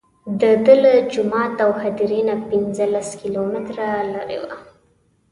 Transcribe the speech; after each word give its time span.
دده 0.41 0.73
له 0.83 0.91
جومات 1.13 1.55
او 1.65 1.71
هدیرې 1.83 2.21
نه 2.29 2.35
پنځه 2.49 2.85
لس 2.93 3.09
کیلومتره 3.21 3.87
لرې 4.13 4.37
وه. 4.43 4.53